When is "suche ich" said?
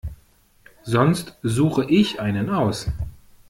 1.43-2.19